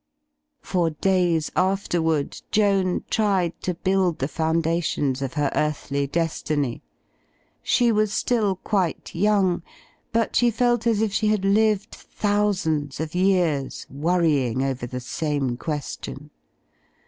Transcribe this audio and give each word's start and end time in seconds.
For 0.63 0.89
days 0.89 1.51
afterward 1.55 2.41
Joan 2.49 3.03
tried 3.11 3.61
to 3.61 3.75
build 3.75 4.17
the 4.17 4.27
foun 4.27 4.63
dations 4.63 5.21
of 5.21 5.33
her 5.35 5.51
earthly 5.53 6.07
destiny. 6.07 6.81
She 7.61 7.91
was 7.91 8.11
still 8.11 8.55
quite 8.55 9.13
young, 9.13 9.61
but 10.11 10.35
she 10.35 10.49
felt 10.49 10.87
as 10.87 11.03
if 11.03 11.13
she 11.13 11.27
had 11.27 11.45
lived 11.45 11.91
thousands 11.91 12.99
of 12.99 13.13
years, 13.13 13.85
worrying 13.91 14.63
over 14.63 14.87
the 14.87 14.99
same 14.99 15.55
question. 15.55 16.31